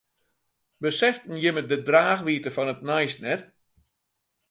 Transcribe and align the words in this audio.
Beseften 0.85 1.35
jimme 1.43 1.61
de 1.69 1.77
draachwiidte 1.87 2.51
fan 2.55 2.71
it 2.73 2.81
nijs 2.89 3.13
net? 3.25 3.41